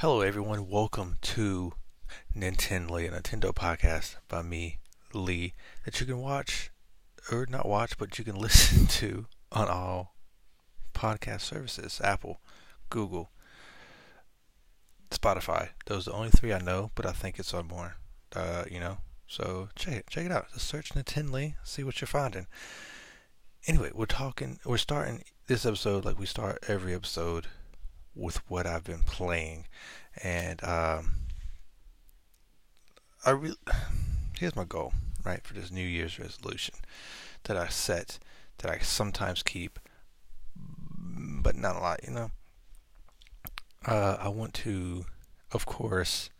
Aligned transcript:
Hello, 0.00 0.20
everyone. 0.20 0.68
Welcome 0.68 1.16
to 1.22 1.72
NintenLee, 2.32 3.12
a 3.12 3.20
Nintendo 3.20 3.52
podcast 3.52 4.14
by 4.28 4.42
me, 4.42 4.78
Lee, 5.12 5.54
that 5.84 5.98
you 5.98 6.06
can 6.06 6.18
watch 6.18 6.70
or 7.32 7.46
not 7.50 7.66
watch, 7.66 7.98
but 7.98 8.16
you 8.16 8.24
can 8.24 8.36
listen 8.38 8.86
to 8.86 9.26
on 9.50 9.66
all 9.66 10.14
podcast 10.94 11.40
services 11.40 12.00
Apple, 12.04 12.40
Google, 12.90 13.32
Spotify. 15.10 15.70
Those 15.86 16.06
are 16.06 16.12
the 16.12 16.16
only 16.16 16.30
three 16.30 16.52
I 16.52 16.60
know, 16.60 16.92
but 16.94 17.04
I 17.04 17.10
think 17.10 17.40
it's 17.40 17.52
on 17.52 17.66
more. 17.66 17.96
Uh, 18.36 18.66
you 18.70 18.78
know, 18.78 18.98
so 19.26 19.68
check 19.74 19.94
it, 19.94 20.06
check 20.08 20.26
it 20.26 20.30
out. 20.30 20.52
Just 20.52 20.68
search 20.68 20.90
NintenLee, 20.90 21.54
see 21.64 21.82
what 21.82 22.00
you're 22.00 22.06
finding. 22.06 22.46
Anyway, 23.66 23.90
we're 23.92 24.06
talking. 24.06 24.60
We're 24.64 24.76
starting 24.76 25.24
this 25.48 25.66
episode 25.66 26.04
like 26.04 26.20
we 26.20 26.26
start 26.26 26.62
every 26.68 26.94
episode 26.94 27.48
with 28.18 28.38
what 28.50 28.66
I've 28.66 28.84
been 28.84 29.04
playing, 29.04 29.66
and 30.22 30.62
um, 30.64 31.12
I 33.24 33.30
really 33.30 33.56
here's 34.38 34.56
my 34.56 34.64
goal 34.64 34.92
right 35.24 35.44
for 35.44 35.54
this 35.54 35.70
New 35.70 35.86
Year's 35.86 36.18
resolution 36.18 36.74
that 37.44 37.56
I 37.56 37.68
set 37.68 38.18
that 38.58 38.70
I 38.70 38.78
sometimes 38.78 39.42
keep, 39.42 39.78
but 40.56 41.56
not 41.56 41.76
a 41.76 41.80
lot, 41.80 42.00
you 42.04 42.12
know. 42.12 42.30
Uh, 43.86 44.16
I 44.20 44.28
want 44.28 44.54
to, 44.54 45.06
of 45.52 45.64
course, 45.64 46.30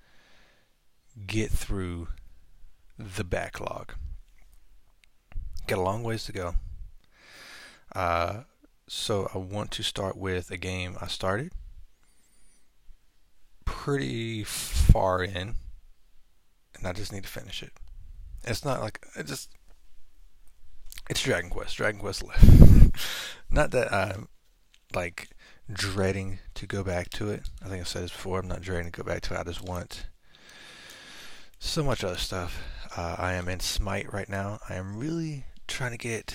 get 1.27 1.51
through 1.51 2.09
the 2.99 3.25
backlog. 3.25 3.95
Got 5.67 5.79
a 5.79 5.83
long 5.83 6.03
ways 6.03 6.25
to 6.25 6.33
go. 6.33 6.55
Uh, 7.95 8.41
so 8.89 9.31
I 9.35 9.39
want 9.39 9.71
to 9.73 9.83
start 9.83 10.17
with 10.17 10.51
a 10.51 10.57
game 10.57 10.97
I 11.01 11.07
started 11.07 11.53
pretty 13.79 14.43
far 14.43 15.23
in, 15.23 15.55
and 16.77 16.85
I 16.85 16.93
just 16.93 17.13
need 17.13 17.23
to 17.23 17.29
finish 17.29 17.63
it. 17.63 17.71
It's 18.43 18.65
not 18.65 18.81
like 18.81 19.07
it 19.17 19.27
just. 19.27 19.51
It's 21.09 21.23
Dragon 21.23 21.49
Quest. 21.49 21.77
Dragon 21.77 22.01
Quest 22.01 22.25
left. 22.25 22.45
not 23.51 23.71
that 23.71 23.93
I'm 23.93 24.29
like 24.95 25.29
dreading 25.73 26.41
to 26.55 26.67
go 26.67 26.83
back 26.83 27.09
to 27.11 27.31
it. 27.31 27.49
I 27.65 27.69
think 27.69 27.81
I 27.81 27.85
said 27.85 28.03
this 28.03 28.11
before. 28.11 28.41
I'm 28.41 28.49
not 28.49 28.63
dreading 28.63 28.91
to 28.91 29.03
go 29.03 29.05
back 29.05 29.23
to 29.23 29.35
it. 29.35 29.39
I 29.39 29.45
just 29.45 29.63
want 29.63 30.07
so 31.61 31.85
much 31.85 32.03
other 32.03 32.17
stuff. 32.17 32.61
Uh, 32.97 33.15
I 33.17 33.35
am 33.35 33.49
in 33.49 33.61
Smite 33.61 34.13
right 34.13 34.29
now. 34.29 34.59
I 34.69 34.75
am 34.75 34.99
really 34.99 35.45
trying 35.69 35.93
to 35.93 35.99
get 35.99 36.35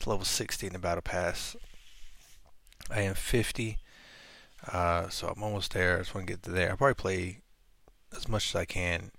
to 0.00 0.08
level 0.08 0.24
60 0.24 0.66
in 0.66 0.72
the 0.72 0.78
Battle 0.78 1.02
Pass. 1.02 1.56
I 2.90 3.02
am 3.02 3.14
50, 3.14 3.78
uh, 4.66 5.08
so 5.08 5.28
I'm 5.28 5.42
almost 5.42 5.72
there. 5.72 5.96
I 5.96 5.98
just 5.98 6.14
want 6.14 6.26
to 6.26 6.32
get 6.32 6.42
to 6.44 6.50
there. 6.50 6.70
I'll 6.70 6.76
probably 6.76 6.94
play 6.94 7.40
as 8.16 8.28
much 8.28 8.48
as 8.50 8.56
I 8.56 8.64
can 8.64 9.10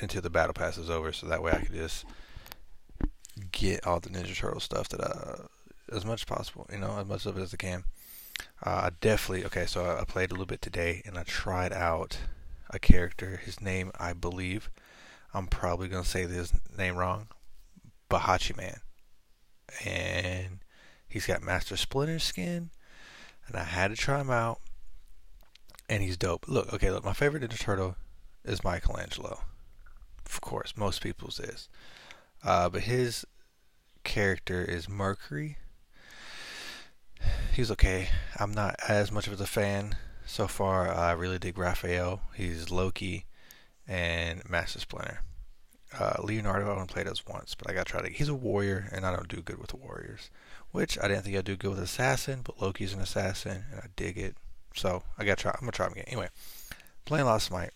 until 0.00 0.22
the 0.22 0.30
Battle 0.30 0.54
Pass 0.54 0.78
is 0.78 0.90
over, 0.90 1.12
so 1.12 1.26
that 1.26 1.42
way 1.42 1.52
I 1.52 1.64
can 1.64 1.74
just 1.74 2.04
get 3.52 3.86
all 3.86 4.00
the 4.00 4.08
Ninja 4.10 4.36
Turtle 4.36 4.60
stuff 4.60 4.88
that 4.90 5.00
I, 5.00 5.40
as 5.94 6.04
much 6.04 6.20
as 6.20 6.24
possible, 6.24 6.66
you 6.70 6.78
know, 6.78 6.98
as 6.98 7.06
much 7.06 7.26
of 7.26 7.36
it 7.36 7.42
as 7.42 7.54
I 7.54 7.56
can. 7.56 7.84
Uh, 8.64 8.70
I 8.70 8.90
definitely 9.00 9.44
okay. 9.46 9.66
So 9.66 9.84
I, 9.84 10.00
I 10.00 10.04
played 10.04 10.30
a 10.30 10.34
little 10.34 10.46
bit 10.46 10.62
today, 10.62 11.02
and 11.04 11.18
I 11.18 11.24
tried 11.24 11.72
out 11.72 12.18
a 12.70 12.78
character. 12.78 13.40
His 13.44 13.60
name, 13.60 13.90
I 13.98 14.12
believe, 14.12 14.70
I'm 15.34 15.46
probably 15.46 15.88
gonna 15.88 16.04
say 16.04 16.24
this 16.24 16.52
name 16.76 16.96
wrong, 16.96 17.28
Bahachi 18.10 18.56
Man, 18.56 18.80
and 19.84 20.60
he's 21.08 21.26
got 21.26 21.42
Master 21.42 21.76
Splinter 21.76 22.18
skin, 22.18 22.70
and 23.46 23.56
I 23.56 23.64
had 23.64 23.88
to 23.88 23.96
try 23.96 24.20
him 24.20 24.30
out, 24.30 24.60
and 25.88 26.02
he's 26.02 26.16
dope. 26.16 26.46
Look, 26.48 26.72
okay, 26.72 26.90
look, 26.90 27.04
my 27.04 27.12
favorite 27.12 27.42
Ninja 27.42 27.58
Turtle 27.58 27.96
is 28.44 28.64
Michelangelo, 28.64 29.40
of 30.26 30.40
course, 30.40 30.74
most 30.76 31.02
people's 31.02 31.40
is, 31.40 31.68
uh, 32.44 32.68
but 32.68 32.82
his 32.82 33.24
character 34.04 34.62
is 34.62 34.88
Mercury. 34.88 35.58
He's 37.52 37.70
okay. 37.72 38.08
I'm 38.38 38.52
not 38.52 38.76
as 38.86 39.10
much 39.10 39.26
of 39.26 39.40
a 39.40 39.46
fan 39.46 39.96
so 40.24 40.46
far. 40.46 40.88
I 40.88 41.12
really 41.12 41.38
dig 41.38 41.58
Raphael. 41.58 42.20
He's 42.34 42.70
Loki 42.70 43.26
and 43.86 44.48
Master 44.48 44.78
Splinter. 44.78 45.22
Uh, 45.98 46.16
Leonardo 46.22 46.68
I 46.68 46.74
only 46.74 46.86
played 46.86 47.08
as 47.08 47.26
once, 47.26 47.54
but 47.54 47.68
I 47.68 47.74
got 47.74 47.86
to 47.86 47.92
try 47.92 48.02
to. 48.02 48.10
He's 48.10 48.28
a 48.28 48.34
warrior, 48.34 48.88
and 48.92 49.06
I 49.06 49.14
don't 49.14 49.28
do 49.28 49.40
good 49.40 49.58
with 49.58 49.74
warriors, 49.74 50.30
which 50.70 50.98
I 51.02 51.08
didn't 51.08 51.22
think 51.24 51.36
I'd 51.36 51.44
do 51.44 51.56
good 51.56 51.70
with 51.70 51.80
assassin, 51.80 52.42
but 52.44 52.60
Loki's 52.60 52.92
an 52.92 53.00
assassin, 53.00 53.64
and 53.72 53.80
I 53.80 53.86
dig 53.96 54.18
it. 54.18 54.36
So 54.78 55.02
I 55.18 55.24
got 55.24 55.38
to 55.38 55.42
try. 55.42 55.50
I'm 55.50 55.60
gonna 55.60 55.72
try 55.72 55.86
him 55.86 55.92
again. 55.92 56.04
Anyway, 56.06 56.28
playing 57.04 57.26
Lost 57.26 57.46
Smite. 57.46 57.72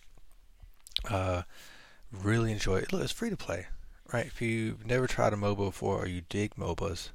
Uh, 1.09 1.43
really 2.11 2.51
enjoy 2.51 2.77
it. 2.77 2.93
Look, 2.93 3.03
it's 3.03 3.11
free 3.11 3.29
to 3.29 3.35
play, 3.35 3.67
right? 4.13 4.25
If 4.25 4.41
you've 4.41 4.85
never 4.85 5.05
tried 5.05 5.33
a 5.33 5.35
MOBA 5.35 5.65
before, 5.65 6.03
or 6.03 6.07
you 6.07 6.21
dig 6.29 6.55
MOBAs, 6.55 7.09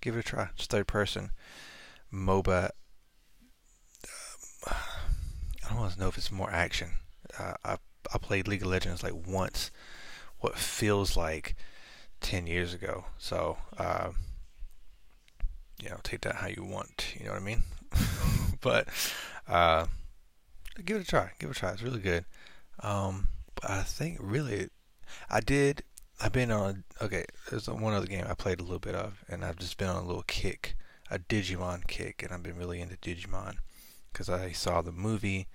give 0.00 0.14
it 0.14 0.20
a 0.20 0.22
try. 0.22 0.50
It's 0.54 0.66
third 0.66 0.86
person 0.86 1.30
MOBA. 2.12 2.70
Uh, 4.66 4.72
I 5.64 5.68
don't 5.68 5.78
want 5.80 5.94
to 5.94 6.00
know 6.00 6.08
if 6.08 6.16
it's 6.16 6.30
more 6.30 6.50
action. 6.50 6.90
Uh, 7.36 7.54
I 7.64 7.76
I 8.14 8.18
played 8.18 8.46
League 8.46 8.62
of 8.62 8.68
Legends 8.68 9.02
like 9.02 9.26
once, 9.26 9.72
what 10.38 10.56
feels 10.56 11.16
like 11.16 11.56
ten 12.20 12.46
years 12.46 12.72
ago. 12.72 13.06
So, 13.18 13.58
uh, 13.76 14.12
you 15.82 15.88
know, 15.88 15.98
take 16.04 16.20
that 16.20 16.36
how 16.36 16.46
you 16.46 16.62
want. 16.62 17.14
You 17.18 17.26
know 17.26 17.32
what 17.32 17.42
I 17.42 17.44
mean? 17.44 17.64
but 18.60 18.88
uh, 19.46 19.86
give 20.84 20.96
it 20.96 21.02
a 21.02 21.06
try. 21.06 21.30
Give 21.38 21.50
it 21.50 21.56
a 21.56 21.60
try. 21.60 21.72
It's 21.72 21.82
really 21.82 22.00
good. 22.00 22.24
Um, 22.80 23.28
I 23.66 23.82
think 23.82 24.18
really, 24.20 24.68
I 25.30 25.40
did. 25.40 25.82
I've 26.20 26.32
been 26.32 26.50
on. 26.50 26.84
Okay, 27.00 27.24
there's 27.50 27.68
one 27.68 27.94
other 27.94 28.06
game 28.06 28.24
I 28.28 28.34
played 28.34 28.60
a 28.60 28.64
little 28.64 28.78
bit 28.78 28.94
of, 28.94 29.24
and 29.28 29.44
I've 29.44 29.58
just 29.58 29.78
been 29.78 29.88
on 29.88 30.02
a 30.02 30.06
little 30.06 30.24
kick, 30.26 30.76
a 31.10 31.18
Digimon 31.18 31.86
kick, 31.86 32.22
and 32.22 32.32
I've 32.32 32.42
been 32.42 32.56
really 32.56 32.80
into 32.80 32.96
Digimon 32.96 33.56
because 34.12 34.28
I 34.28 34.52
saw 34.52 34.82
the 34.82 34.92
movie. 34.92 35.46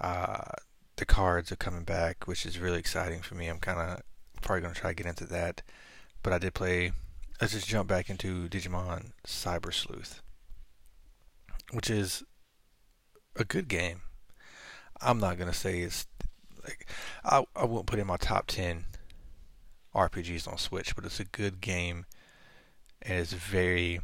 Uh, 0.00 0.52
the 0.96 1.04
cards 1.04 1.52
are 1.52 1.56
coming 1.56 1.84
back, 1.84 2.26
which 2.26 2.44
is 2.44 2.58
really 2.58 2.78
exciting 2.78 3.22
for 3.22 3.34
me. 3.34 3.48
I'm 3.48 3.58
kind 3.58 3.78
of 3.78 4.02
probably 4.40 4.62
going 4.62 4.74
to 4.74 4.80
try 4.80 4.90
to 4.90 4.94
get 4.94 5.06
into 5.06 5.24
that. 5.26 5.62
But 6.22 6.32
I 6.32 6.38
did 6.38 6.54
play. 6.54 6.92
Let's 7.40 7.54
just 7.54 7.66
jump 7.66 7.88
back 7.88 8.10
into 8.10 8.48
Digimon 8.48 9.12
Cyber 9.26 9.72
Sleuth, 9.72 10.20
which 11.72 11.90
is 11.90 12.22
a 13.36 13.44
good 13.44 13.68
game. 13.68 14.02
I'm 15.00 15.18
not 15.18 15.38
to 15.38 15.52
say 15.52 15.80
it's 15.80 16.06
like 16.64 16.86
I 17.24 17.44
I 17.56 17.64
won't 17.64 17.86
put 17.86 17.98
in 17.98 18.06
my 18.06 18.16
top 18.16 18.46
10 18.46 18.84
RPGs 19.94 20.46
on 20.46 20.58
Switch, 20.58 20.94
but 20.94 21.04
it's 21.04 21.20
a 21.20 21.24
good 21.24 21.60
game 21.60 22.06
and 23.00 23.18
it's 23.18 23.32
very 23.32 24.00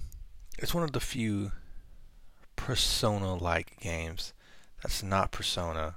it's 0.59 0.75
one 0.75 0.83
of 0.83 0.93
the 0.93 1.01
few 1.01 1.53
persona 2.57 3.35
like 3.35 3.79
games 3.81 4.33
that's 4.83 5.03
not 5.03 5.31
persona 5.31 5.97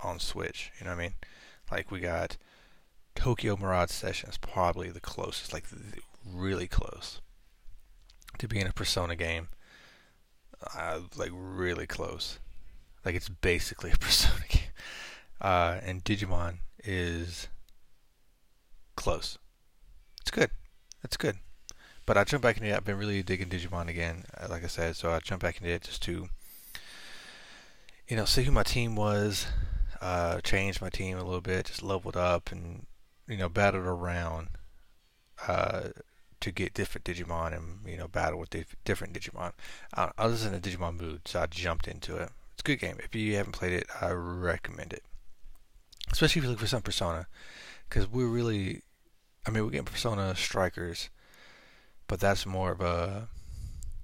on 0.00 0.18
Switch. 0.18 0.70
You 0.78 0.84
know 0.84 0.92
what 0.92 1.00
I 1.00 1.02
mean? 1.02 1.14
Like 1.70 1.90
we 1.90 2.00
got 2.00 2.36
Tokyo 3.14 3.56
Mirage 3.56 3.90
Sessions, 3.90 4.38
probably 4.38 4.90
the 4.90 5.00
closest, 5.00 5.52
like 5.52 5.64
really 6.24 6.66
close 6.66 7.20
to 8.38 8.48
being 8.48 8.66
a 8.66 8.72
Persona 8.72 9.16
game. 9.16 9.48
Uh, 10.74 11.00
like 11.16 11.30
really 11.32 11.86
close. 11.86 12.38
Like 13.04 13.14
it's 13.14 13.28
basically 13.28 13.90
a 13.90 13.96
Persona 13.98 14.44
game. 14.48 14.62
Uh, 15.40 15.78
and 15.82 16.04
Digimon 16.04 16.58
is 16.84 17.48
close. 18.96 19.38
It's 20.20 20.30
good. 20.30 20.50
It's 21.04 21.16
good. 21.16 21.36
But 22.06 22.16
I 22.16 22.24
jumped 22.24 22.42
back 22.42 22.56
into 22.56 22.68
it. 22.68 22.74
I've 22.74 22.84
been 22.84 22.98
really 22.98 23.22
digging 23.22 23.48
Digimon 23.48 23.88
again, 23.88 24.24
uh, 24.36 24.46
like 24.48 24.64
I 24.64 24.68
said. 24.68 24.96
So 24.96 25.12
I 25.12 25.20
jumped 25.20 25.42
back 25.42 25.58
into 25.58 25.70
it 25.70 25.82
just 25.82 26.02
to, 26.04 26.28
you 28.08 28.16
know, 28.16 28.24
see 28.24 28.42
who 28.42 28.50
my 28.50 28.62
team 28.62 28.96
was, 28.96 29.46
uh, 30.00 30.40
changed 30.40 30.80
my 30.80 30.88
team 30.88 31.18
a 31.18 31.24
little 31.24 31.40
bit, 31.40 31.66
just 31.66 31.82
leveled 31.82 32.16
up 32.16 32.50
and 32.50 32.86
you 33.28 33.36
know 33.36 33.48
battled 33.48 33.84
around 33.84 34.48
uh, 35.46 35.88
to 36.40 36.50
get 36.50 36.74
different 36.74 37.04
Digimon 37.04 37.56
and 37.56 37.78
you 37.86 37.96
know 37.96 38.08
battle 38.08 38.38
with 38.38 38.50
dif- 38.50 38.76
different 38.84 39.14
Digimon. 39.14 39.52
I 39.94 40.26
was 40.26 40.44
in 40.44 40.54
a 40.54 40.60
Digimon 40.60 41.00
mood, 41.00 41.22
so 41.26 41.40
I 41.40 41.46
jumped 41.46 41.88
into 41.88 42.16
it. 42.16 42.30
It's 42.52 42.60
a 42.60 42.64
good 42.64 42.80
game. 42.80 42.98
If 43.02 43.14
you 43.14 43.36
haven't 43.36 43.52
played 43.52 43.72
it, 43.72 43.86
I 44.00 44.10
recommend 44.10 44.92
it, 44.92 45.02
especially 46.10 46.40
if 46.40 46.44
you 46.44 46.50
look 46.50 46.60
for 46.60 46.66
some 46.66 46.82
Persona, 46.82 47.26
because 47.88 48.08
we're 48.08 48.26
really, 48.26 48.82
I 49.46 49.50
mean, 49.50 49.64
we're 49.64 49.70
getting 49.70 49.84
Persona 49.84 50.34
Strikers, 50.34 51.10
but 52.06 52.20
that's 52.20 52.46
more 52.46 52.72
of 52.72 52.80
a 52.80 53.28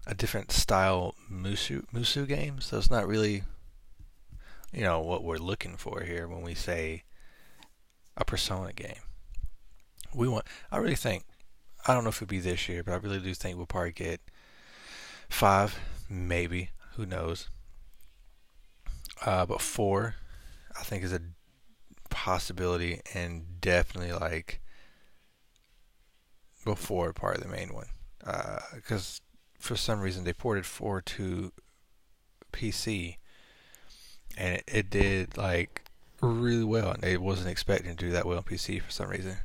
a 0.06 0.14
different 0.14 0.52
style 0.52 1.14
Musou 1.30 1.84
Musou 1.92 2.28
game, 2.28 2.60
so 2.60 2.78
it's 2.78 2.90
not 2.90 3.08
really 3.08 3.44
you 4.75 4.82
know 4.82 5.00
what 5.00 5.22
we're 5.22 5.38
looking 5.38 5.76
for 5.76 6.02
here 6.02 6.26
when 6.26 6.42
we 6.42 6.54
say 6.54 7.04
a 8.16 8.25
persona 8.25 8.72
game 8.72 9.02
we 10.12 10.28
want 10.28 10.44
i 10.72 10.76
really 10.76 10.96
think 10.96 11.25
i 11.86 11.94
don't 11.94 12.04
know 12.04 12.10
if 12.10 12.16
it'll 12.22 12.31
be 12.31 12.40
this 12.40 12.69
year 12.69 12.82
but 12.82 12.92
i 12.92 12.96
really 12.96 13.20
do 13.20 13.34
think 13.34 13.56
we'll 13.56 13.66
probably 13.66 13.92
get 13.92 14.20
five 15.28 15.78
maybe 16.08 16.70
who 16.96 17.06
knows 17.06 17.48
Uh, 19.25 19.46
but 19.46 19.60
four, 19.60 20.16
I 20.78 20.82
think, 20.82 21.02
is 21.04 21.12
a 21.12 21.20
possibility 22.10 23.00
and 23.14 23.60
definitely 23.60 24.12
like 24.12 24.60
before 26.64 27.12
part 27.12 27.36
of 27.36 27.42
the 27.42 27.48
main 27.48 27.72
one. 27.72 27.87
Because 28.75 29.20
uh, 29.20 29.58
for 29.58 29.76
some 29.76 30.00
reason 30.00 30.25
they 30.25 30.32
ported 30.32 30.66
four 30.66 31.00
to 31.02 31.52
PC, 32.52 33.19
and 34.37 34.56
it, 34.56 34.64
it 34.66 34.90
did 34.90 35.37
like 35.37 35.82
really 36.20 36.64
well, 36.64 36.90
and 36.92 37.02
they 37.02 37.16
wasn't 37.16 37.48
expecting 37.48 37.96
to 37.96 38.06
do 38.06 38.12
that 38.12 38.26
well 38.26 38.38
on 38.38 38.44
PC 38.44 38.80
for 38.80 38.90
some 38.90 39.08
reason. 39.08 39.37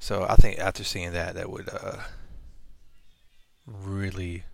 So 0.00 0.24
I 0.26 0.34
think 0.34 0.58
after 0.58 0.82
seeing 0.82 1.12
that, 1.12 1.34
that 1.34 1.50
would 1.50 1.68
uh, 1.68 1.98
really, 3.66 4.44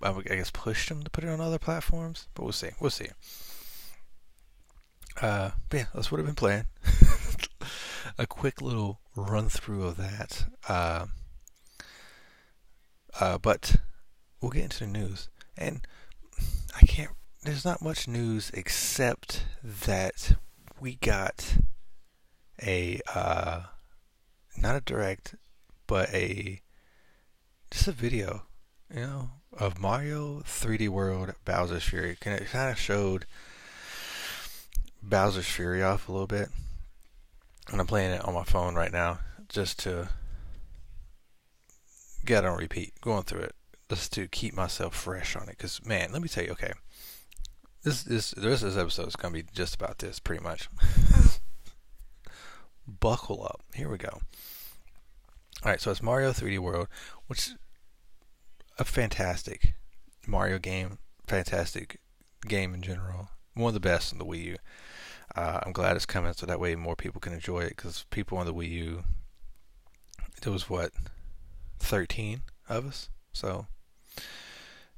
I, 0.00 0.10
would, 0.10 0.30
I 0.30 0.36
guess, 0.36 0.52
push 0.52 0.88
them 0.88 1.02
to 1.02 1.10
put 1.10 1.24
it 1.24 1.28
on 1.28 1.40
other 1.40 1.58
platforms. 1.58 2.28
But 2.32 2.44
we'll 2.44 2.52
see. 2.52 2.70
We'll 2.80 2.90
see. 2.90 3.08
Uh, 5.20 5.50
but 5.68 5.76
yeah, 5.76 5.86
that's 5.92 6.10
what 6.10 6.20
I've 6.20 6.26
been 6.26 6.36
playing. 6.36 6.66
a 8.18 8.26
quick 8.26 8.62
little 8.62 9.00
run 9.16 9.48
through 9.48 9.82
of 9.82 9.96
that. 9.96 10.46
Uh, 10.68 11.06
uh, 13.18 13.36
but 13.36 13.76
we'll 14.40 14.52
get 14.52 14.62
into 14.62 14.84
the 14.84 14.86
news, 14.86 15.28
and 15.56 15.84
I 16.80 16.86
can't. 16.86 17.10
There's 17.42 17.64
not 17.64 17.82
much 17.82 18.06
news 18.06 18.52
except 18.54 19.44
that 19.64 20.36
we 20.80 20.94
got 20.94 21.56
a 22.62 23.00
uh, 23.12 23.62
not 24.60 24.76
a 24.76 24.80
direct, 24.80 25.34
but 25.86 26.12
a 26.14 26.60
just 27.70 27.88
a 27.88 27.92
video, 27.92 28.42
you 28.92 29.00
know, 29.00 29.30
of 29.52 29.78
Mario 29.78 30.40
3D 30.40 30.88
World 30.88 31.32
Bowser's 31.44 31.84
Fury. 31.84 32.12
It 32.12 32.20
kind 32.20 32.70
of 32.70 32.78
showed 32.78 33.26
Bowser's 35.02 35.46
Fury 35.46 35.82
off 35.82 36.08
a 36.08 36.12
little 36.12 36.26
bit. 36.26 36.48
And 37.70 37.80
I'm 37.80 37.86
playing 37.86 38.12
it 38.12 38.24
on 38.24 38.34
my 38.34 38.44
phone 38.44 38.74
right 38.74 38.92
now 38.92 39.20
just 39.48 39.78
to 39.80 40.08
get 42.24 42.44
on 42.44 42.58
repeat, 42.58 42.94
going 43.00 43.22
through 43.22 43.42
it, 43.42 43.54
just 43.88 44.12
to 44.14 44.26
keep 44.28 44.54
myself 44.54 44.94
fresh 44.94 45.36
on 45.36 45.44
it. 45.44 45.56
Because, 45.56 45.84
man, 45.84 46.12
let 46.12 46.22
me 46.22 46.28
tell 46.28 46.44
you, 46.44 46.52
okay, 46.52 46.72
this, 47.84 48.02
this, 48.02 48.32
the 48.32 48.48
rest 48.48 48.62
of 48.62 48.74
this 48.74 48.82
episode 48.82 49.08
is 49.08 49.16
going 49.16 49.32
to 49.34 49.42
be 49.42 49.48
just 49.54 49.76
about 49.76 49.98
this, 49.98 50.18
pretty 50.18 50.42
much. 50.42 50.68
Buckle 53.00 53.44
up. 53.44 53.62
Here 53.74 53.88
we 53.88 53.98
go. 53.98 54.20
All 55.62 55.70
right, 55.70 55.80
so 55.80 55.90
it's 55.90 56.02
Mario 56.02 56.32
3D 56.32 56.58
World, 56.58 56.88
which 57.26 57.48
is 57.48 57.54
a 58.78 58.84
fantastic 58.84 59.74
Mario 60.26 60.58
game, 60.58 60.98
fantastic 61.26 62.00
game 62.46 62.72
in 62.74 62.82
general, 62.82 63.30
one 63.54 63.68
of 63.68 63.74
the 63.74 63.80
best 63.80 64.12
on 64.12 64.18
the 64.18 64.24
Wii 64.24 64.44
U. 64.44 64.56
Uh, 65.36 65.60
I'm 65.62 65.72
glad 65.72 65.96
it's 65.96 66.06
coming 66.06 66.32
so 66.32 66.46
that 66.46 66.60
way 66.60 66.74
more 66.74 66.96
people 66.96 67.20
can 67.20 67.32
enjoy 67.32 67.60
it 67.60 67.76
because 67.76 68.04
people 68.10 68.38
on 68.38 68.46
the 68.46 68.54
Wii 68.54 68.70
U, 68.70 69.04
there 70.42 70.52
was 70.52 70.70
what, 70.70 70.92
13 71.78 72.42
of 72.68 72.86
us? 72.86 73.10
So 73.32 73.66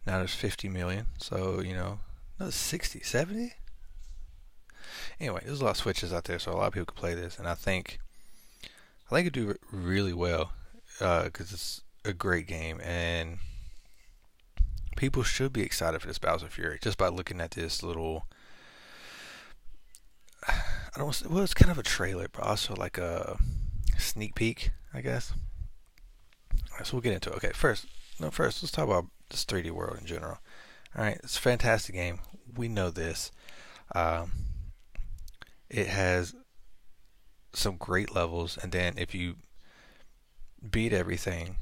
now 0.06 0.19
there's 0.19 0.34
50 0.34 0.69
million. 0.69 1.06
So, 1.19 1.60
you 1.60 1.75
know, 1.75 2.00
another 2.38 2.52
60, 2.52 3.00
70? 3.00 3.52
Anyway, 5.20 5.43
there's 5.44 5.61
a 5.61 5.64
lot 5.64 5.73
of 5.73 5.76
switches 5.76 6.12
out 6.12 6.25
there, 6.25 6.38
so 6.38 6.52
a 6.52 6.55
lot 6.55 6.67
of 6.69 6.73
people 6.73 6.87
can 6.87 6.96
play 6.96 7.14
this. 7.14 7.38
And 7.38 7.49
I 7.49 7.55
think, 7.55 7.99
I 9.11 9.14
think 9.14 9.26
it 9.26 9.32
do 9.32 9.55
really 9.70 10.12
well 10.12 10.52
because 10.99 11.52
uh, 11.52 11.55
it's 11.55 11.82
a 12.05 12.12
great 12.12 12.46
game. 12.46 12.81
And 12.81 13.38
people 14.96 15.23
should 15.23 15.52
be 15.52 15.62
excited 15.62 16.00
for 16.00 16.08
this 16.08 16.19
Bowser 16.19 16.49
Fury 16.49 16.79
just 16.82 16.99
by 16.99 17.08
looking 17.08 17.40
at 17.40 17.52
this 17.52 17.82
little 17.82 18.26
I 20.94 20.99
don't. 20.99 21.31
Well, 21.31 21.43
it's 21.43 21.55
kind 21.55 21.70
of 21.70 21.79
a 21.79 21.82
trailer, 21.82 22.29
but 22.31 22.43
also 22.43 22.75
like 22.75 22.99
a 22.99 23.38
sneak 23.99 24.34
peek, 24.34 24.70
I 24.93 25.00
guess. 25.00 25.32
Alright, 26.70 26.87
so 26.87 26.94
we'll 26.94 27.02
get 27.02 27.14
into 27.14 27.31
it. 27.31 27.37
Okay, 27.37 27.52
first, 27.55 27.87
no, 28.20 28.31
first 28.31 28.62
let's 28.62 28.73
talk 28.73 28.87
about 28.87 29.06
this 29.31 29.44
3D 29.44 29.70
world 29.70 29.99
in 29.99 30.06
general. 30.06 30.38
All 30.96 31.05
right, 31.05 31.19
it's 31.23 31.37
a 31.37 31.40
fantastic 31.40 31.94
game. 31.94 32.20
We 32.55 32.69
know 32.69 32.90
this. 32.90 33.31
Um, 33.94 34.32
it 35.72 35.88
has 35.88 36.34
some 37.54 37.76
great 37.76 38.14
levels, 38.14 38.58
and 38.62 38.70
then 38.70 38.94
if 38.98 39.14
you 39.14 39.36
beat 40.70 40.92
everything, 40.92 41.56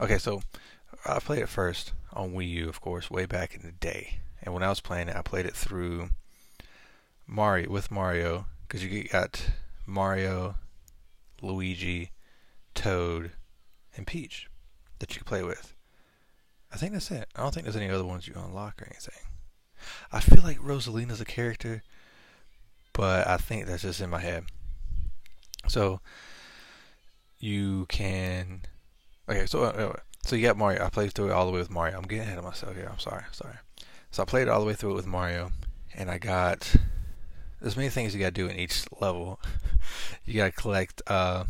okay, 0.00 0.18
so 0.18 0.42
I 1.06 1.20
played 1.20 1.42
it 1.42 1.48
first 1.48 1.92
on 2.12 2.32
Wii 2.32 2.50
U, 2.50 2.68
of 2.68 2.80
course, 2.80 3.10
way 3.10 3.26
back 3.26 3.54
in 3.54 3.62
the 3.62 3.72
day. 3.72 4.18
And 4.42 4.52
when 4.52 4.62
I 4.62 4.68
was 4.68 4.80
playing 4.80 5.08
it, 5.08 5.16
I 5.16 5.22
played 5.22 5.46
it 5.46 5.54
through 5.54 6.10
Mario 7.26 7.70
with 7.70 7.90
Mario 7.90 8.46
because 8.66 8.84
you 8.84 9.04
got 9.04 9.50
Mario, 9.86 10.56
Luigi, 11.40 12.10
Toad, 12.74 13.32
and 13.96 14.06
Peach 14.06 14.48
that 14.98 15.16
you 15.16 15.22
play 15.22 15.42
with. 15.42 15.74
I 16.72 16.76
think 16.76 16.92
that's 16.92 17.10
it. 17.10 17.28
I 17.34 17.42
don't 17.42 17.54
think 17.54 17.64
there's 17.64 17.76
any 17.76 17.88
other 17.88 18.04
ones 18.04 18.26
you 18.26 18.34
unlock 18.36 18.82
or 18.82 18.86
anything. 18.86 19.26
I 20.12 20.20
feel 20.20 20.42
like 20.42 20.58
Rosalina's 20.58 21.20
a 21.20 21.24
character, 21.24 21.82
but 22.98 23.28
I 23.28 23.36
think 23.36 23.66
that's 23.66 23.82
just 23.82 24.00
in 24.00 24.10
my 24.10 24.18
head. 24.18 24.42
So 25.68 26.00
you 27.38 27.86
can. 27.86 28.62
Okay, 29.28 29.46
so 29.46 29.62
uh, 29.62 29.92
so 30.24 30.34
you 30.34 30.42
got 30.42 30.56
Mario. 30.56 30.84
I 30.84 30.90
played 30.90 31.12
through 31.12 31.28
it 31.28 31.32
all 31.32 31.46
the 31.46 31.52
way 31.52 31.60
with 31.60 31.70
Mario. 31.70 31.96
I'm 31.96 32.02
getting 32.02 32.24
ahead 32.24 32.38
of 32.38 32.44
myself 32.44 32.74
here. 32.74 32.88
I'm 32.90 32.98
sorry. 32.98 33.22
Sorry. 33.30 33.54
So 34.10 34.24
I 34.24 34.26
played 34.26 34.48
all 34.48 34.58
the 34.58 34.66
way 34.66 34.74
through 34.74 34.90
it 34.90 34.96
with 34.96 35.06
Mario, 35.06 35.52
and 35.94 36.10
I 36.10 36.18
got 36.18 36.74
there's 37.60 37.76
many 37.76 37.88
things 37.88 38.14
you 38.14 38.18
gotta 38.20 38.32
do 38.32 38.48
in 38.48 38.58
each 38.58 38.84
level. 39.00 39.38
you 40.24 40.34
gotta 40.34 40.50
collect. 40.50 41.00
Uh, 41.06 41.44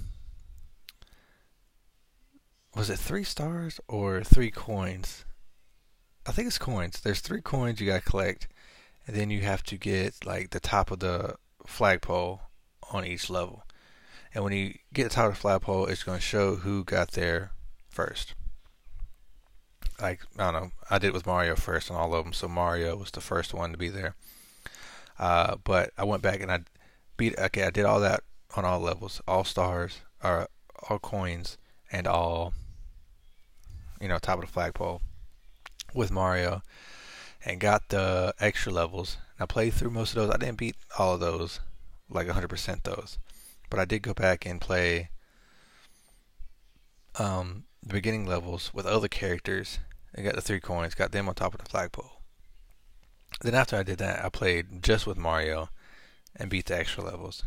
was 2.77 2.91
it 2.91 2.99
three 2.99 3.25
stars 3.25 3.81
or 3.89 4.23
three 4.23 4.51
coins? 4.51 5.25
I 6.27 6.33
think 6.33 6.47
it's 6.47 6.59
coins. 6.59 7.01
There's 7.01 7.21
three 7.21 7.41
coins 7.41 7.81
you 7.81 7.87
gotta 7.87 8.03
collect, 8.03 8.49
and 9.09 9.17
then 9.17 9.31
you 9.31 9.41
have 9.41 9.63
to 9.65 9.79
get 9.79 10.27
like 10.27 10.51
the 10.51 10.61
top 10.61 10.91
of 10.91 11.01
the 11.01 11.35
flagpole 11.67 12.43
on 12.93 13.07
each 13.07 13.31
level. 13.31 13.65
And 14.35 14.45
when 14.45 14.53
you 14.53 14.75
get 14.93 15.05
the 15.05 15.11
top 15.11 15.29
of 15.29 15.33
the 15.33 15.41
flagpole, 15.41 15.87
it's 15.87 16.03
going 16.03 16.19
to 16.19 16.23
show 16.23 16.57
who 16.57 16.85
got 16.85 17.13
there 17.13 17.53
first. 17.89 18.35
Like 20.01 20.21
I 20.39 20.53
don't 20.53 20.63
know, 20.63 20.71
I 20.91 20.99
did 20.99 21.09
it 21.09 21.15
with 21.15 21.27
Mario 21.27 21.57
first 21.57 21.91
on 21.91 21.97
all 21.97 22.15
of 22.15 22.23
them, 22.23 22.35
so 22.35 22.47
Mario 22.49 22.97
was 22.97 23.11
the 23.11 23.23
first 23.23 23.55
one 23.55 23.73
to 23.73 23.79
be 23.79 23.89
there. 23.89 24.15
Uh, 25.19 25.57
but 25.65 25.91
I 25.97 26.05
went 26.05 26.23
back 26.23 26.41
and 26.41 26.53
I 26.53 26.61
beat. 27.17 27.37
Okay, 27.37 27.65
I 27.65 27.71
did 27.71 27.87
all 27.87 27.99
that 28.01 28.23
on 28.55 28.65
all 28.65 28.79
levels, 28.79 29.21
all 29.27 29.43
stars, 29.43 30.03
or 30.23 30.49
all 30.89 30.99
coins, 30.99 31.57
and 31.91 32.07
all 32.07 32.53
you 34.01 34.07
know 34.07 34.19
top 34.19 34.39
of 34.39 34.43
the 34.43 34.53
flagpole 34.53 35.01
with 35.95 36.13
Mario, 36.13 36.63
and 37.45 37.61
got 37.61 37.89
the 37.89 38.35
extra 38.41 38.73
levels. 38.73 39.17
And 39.37 39.45
I 39.45 39.47
played 39.47 39.75
through 39.75 39.91
most 39.91 40.11
of 40.11 40.17
those. 40.17 40.35
I 40.35 40.39
didn't 40.39 40.59
beat 40.59 40.77
all 40.99 41.15
of 41.15 41.21
those, 41.21 41.61
like 42.09 42.27
100% 42.27 42.83
those, 42.83 43.19
but 43.71 43.79
I 43.79 43.85
did 43.85 44.03
go 44.03 44.15
back 44.15 44.47
and 44.47 44.61
play 44.61 45.11
um, 47.19 47.65
the 47.83 47.95
beginning 47.95 48.27
levels 48.27 48.73
with 48.73 48.87
other 48.87 49.09
characters. 49.09 49.79
I 50.17 50.23
got 50.23 50.35
the 50.35 50.41
three 50.41 50.61
coins, 50.61 50.95
got 50.95 51.13
them 51.13 51.29
on 51.29 51.35
top 51.35 51.55
of 51.55 51.63
the 51.63 51.69
flagpole. 51.69 52.23
Then 53.41 53.55
after 53.55 53.77
I 53.77 53.83
did 53.83 53.99
that, 53.99 54.25
I 54.25 54.29
played 54.29 54.83
just 54.83 55.07
with 55.07 55.17
Mario 55.17 55.69
and 56.35 56.51
beat 56.51 56.67
the 56.67 56.79
extra 56.79 57.05
levels. 57.05 57.45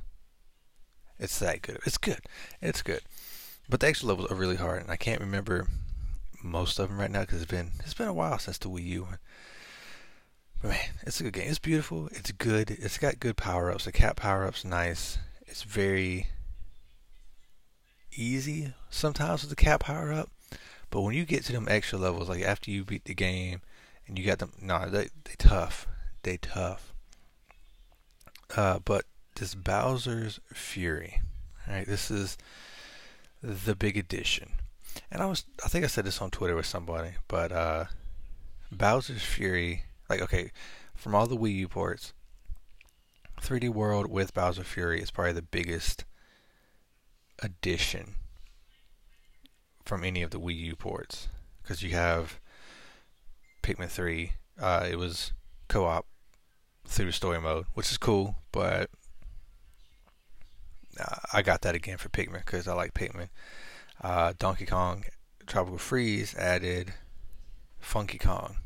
It's 1.19 1.38
that 1.39 1.62
good. 1.62 1.79
It's 1.86 1.98
good. 1.98 2.21
It's 2.62 2.81
good. 2.81 3.01
But 3.69 3.79
the 3.79 3.88
extra 3.88 4.07
levels 4.07 4.31
are 4.31 4.36
really 4.36 4.55
hard, 4.55 4.81
and 4.81 4.91
I 4.91 4.95
can't 4.95 5.21
remember 5.21 5.67
most 6.43 6.79
of 6.79 6.89
them 6.89 7.00
right 7.00 7.12
now 7.12 7.21
because 7.21 7.41
it's 7.41 7.51
been 7.51 7.71
it's 7.79 7.93
been 7.93 8.07
a 8.07 8.13
while 8.13 8.39
since 8.39 8.57
the 8.57 8.69
Wii 8.69 8.86
U. 8.86 9.07
Man, 10.63 10.77
it's 11.03 11.20
a 11.20 11.24
good 11.24 11.34
game. 11.34 11.50
It's 11.50 11.60
beautiful. 11.60 12.08
It's 12.12 12.32
good. 12.32 12.70
It's 12.72 12.98
got 12.98 13.20
good 13.20 13.36
power 13.36 13.72
ups. 13.72 13.86
The 13.86 13.91
cat 13.91 14.15
power 14.15 14.46
up's 14.46 14.63
nice. 14.63 15.18
It's 15.48 15.63
very 15.63 16.27
easy 18.13 18.74
sometimes 18.89 19.41
with 19.41 19.50
the 19.50 19.56
cat 19.56 19.80
power 19.80 20.12
up. 20.12 20.30
But 20.89 21.01
when 21.01 21.15
you 21.15 21.25
get 21.25 21.46
to 21.46 21.53
them 21.53 21.68
extra 21.70 21.98
levels, 21.98 22.30
like 22.30 22.44
after 22.44 22.70
you 22.70 22.84
beat 22.84 23.06
the 23.06 23.15
game 23.15 23.62
and 24.08 24.20
you 24.20 24.25
got 24.25 24.39
them. 24.39 24.51
No, 24.62 24.89
they 24.89 25.10
they 25.24 25.36
tough. 25.38 25.88
They 26.24 26.38
tough. 26.38 26.94
Uh, 28.56 28.80
but 28.80 29.06
this 29.36 29.56
Bowser's 29.56 30.39
Fury, 30.53 31.22
right? 31.68 31.88
This 31.88 32.12
is 32.12 32.38
the 33.41 33.75
big 33.75 33.98
addition. 33.98 34.51
And 35.10 35.22
I 35.22 35.25
was, 35.25 35.46
I 35.63 35.70
think 35.70 35.86
I 35.86 35.88
said 35.88 36.06
this 36.06 36.22
on 36.22 36.32
Twitter 36.32 36.56
with 36.56 36.65
somebody, 36.65 37.12
but 37.30 37.51
uh, 37.51 37.86
Bowser's 38.72 39.24
Fury, 39.24 39.86
like 40.12 40.22
okay, 40.22 40.51
from 40.94 41.15
all 41.15 41.25
the 41.25 41.38
Wii 41.38 41.56
U 41.56 41.68
ports, 41.70 42.13
3D 43.41 43.70
World 43.70 44.08
with 44.08 44.34
Bowser 44.34 44.63
Fury 44.63 45.01
is 45.01 45.10
probably 45.10 45.34
the 45.34 45.41
biggest 45.41 46.03
addition 47.39 48.15
from 49.86 50.03
any 50.03 50.22
of 50.22 50.32
the 50.32 50.39
Wii 50.39 50.58
U 50.58 50.75
ports 50.75 51.30
because 51.63 51.82
you 51.82 51.91
have 51.91 52.39
Pikmin 53.63 53.89
3. 53.89 54.34
Uh, 54.60 54.88
it 54.89 54.98
was 54.98 55.32
co-op 55.70 56.06
through 56.86 57.12
story 57.12 57.39
mode, 57.39 57.65
which 57.74 57.89
is 57.89 57.98
cool. 57.98 58.36
But 58.51 58.89
uh, 61.00 61.15
I 61.32 61.41
got 61.41 61.62
that 61.62 61.74
again 61.74 61.98
for 61.98 62.10
Pikmin 62.10 62.46
because 62.46 62.68
I 62.68 62.74
like 62.74 62.94
Pikmin. 62.94 63.30
Uh, 64.01 64.34
Donkey 64.38 64.65
Kong 64.65 65.06
Tropical 65.48 65.77
Freeze 65.77 66.36
added 66.36 66.94
Funky 67.80 68.18
Kong. 68.18 68.58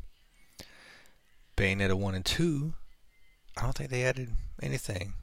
Bayonetta 1.56 1.94
1 1.94 2.14
and 2.14 2.24
2, 2.24 2.74
I 3.56 3.62
don't 3.62 3.74
think 3.74 3.90
they 3.90 4.04
added 4.04 4.30
anything. 4.62 5.14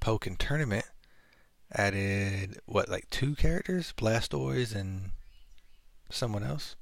Pokken 0.00 0.36
Tournament 0.36 0.86
added, 1.72 2.58
what, 2.66 2.88
like 2.88 3.08
two 3.10 3.36
characters? 3.36 3.94
Blastoise 3.96 4.74
and 4.74 5.10
someone 6.10 6.42
else? 6.42 6.74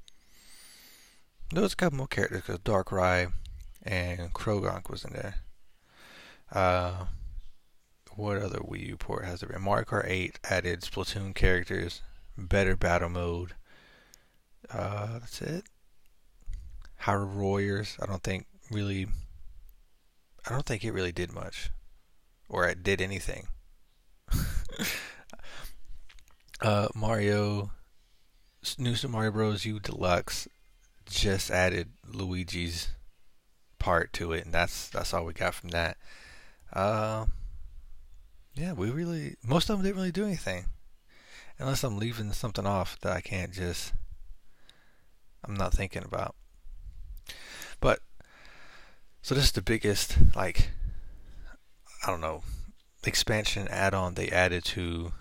There 1.52 1.62
was 1.62 1.74
a 1.74 1.76
couple 1.76 1.98
more 1.98 2.06
characters 2.06 2.42
because 2.46 2.60
Darkrai 2.60 3.32
and 3.82 4.32
Croagunk 4.32 4.88
was 4.88 5.04
in 5.04 5.12
there. 5.12 5.34
Uh, 6.50 7.06
what 8.16 8.38
other 8.38 8.58
Wii 8.58 8.86
U 8.86 8.96
port 8.96 9.24
has 9.26 9.40
there 9.40 9.50
been? 9.50 9.62
Mario 9.62 9.84
Kart 9.84 10.08
8 10.08 10.38
added 10.44 10.80
Splatoon 10.80 11.34
characters, 11.34 12.02
better 12.36 12.74
battle 12.74 13.10
mode. 13.10 13.54
Uh, 14.70 15.18
that's 15.18 15.42
it. 15.42 15.64
Hyrule 17.02 17.34
Warriors, 17.34 17.96
I 18.02 18.06
don't 18.06 18.22
think 18.22 18.46
really. 18.70 19.06
I 20.46 20.52
don't 20.52 20.64
think 20.64 20.84
it 20.84 20.92
really 20.92 21.12
did 21.12 21.32
much, 21.32 21.70
or 22.48 22.66
it 22.66 22.82
did 22.82 23.00
anything. 23.00 23.48
uh, 26.60 26.88
Mario, 26.94 27.70
New 28.78 28.94
Super 28.94 29.12
Mario 29.12 29.30
Bros. 29.30 29.64
U 29.64 29.80
Deluxe 29.80 30.48
just 31.08 31.50
added 31.50 31.88
Luigi's 32.06 32.88
part 33.78 34.12
to 34.14 34.32
it, 34.32 34.44
and 34.44 34.54
that's 34.54 34.88
that's 34.88 35.12
all 35.14 35.24
we 35.24 35.32
got 35.32 35.54
from 35.54 35.70
that. 35.70 35.96
Uh, 36.72 37.26
yeah, 38.54 38.72
we 38.72 38.90
really 38.90 39.36
most 39.46 39.70
of 39.70 39.78
them 39.78 39.84
didn't 39.84 39.96
really 39.96 40.12
do 40.12 40.24
anything, 40.24 40.66
unless 41.58 41.84
I'm 41.84 41.98
leaving 41.98 42.32
something 42.32 42.66
off 42.66 42.98
that 43.00 43.12
I 43.12 43.20
can't 43.20 43.52
just. 43.52 43.92
I'm 45.44 45.54
not 45.54 45.72
thinking 45.72 46.02
about. 46.04 46.34
But 47.80 48.00
so 49.28 49.34
this 49.34 49.44
is 49.44 49.52
the 49.52 49.60
biggest 49.60 50.16
like 50.34 50.70
I 52.02 52.06
don't 52.06 52.22
know 52.22 52.44
expansion 53.04 53.68
add-on 53.68 54.14
they 54.14 54.30
added 54.30 54.64
to 54.64 55.12